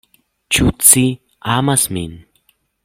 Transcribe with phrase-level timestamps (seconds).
[0.55, 1.03] Ĉu ci
[1.59, 2.21] amas min?